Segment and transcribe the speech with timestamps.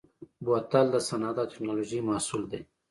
[0.43, 2.61] بوتل د صنعت او تکنالوژۍ محصول دی.